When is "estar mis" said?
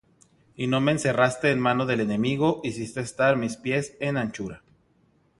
3.01-3.55